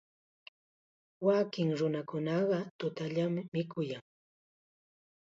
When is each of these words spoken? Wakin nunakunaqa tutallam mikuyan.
Wakin 1.27 1.69
nunakunaqa 1.77 2.59
tutallam 2.79 3.33
mikuyan. 3.53 4.03